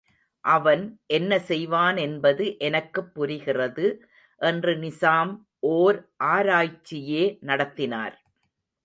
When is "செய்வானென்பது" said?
1.47-2.45